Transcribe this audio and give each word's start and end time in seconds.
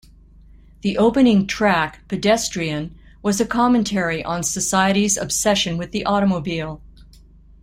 The 0.81 0.97
opening 0.97 1.45
track, 1.45 2.07
"Pedestrian", 2.07 2.97
was 3.21 3.39
a 3.39 3.45
commentary 3.45 4.23
on 4.25 4.41
society's 4.41 5.15
obsession 5.15 5.77
with 5.77 5.91
the 5.91 6.05
automobile. 6.05 6.81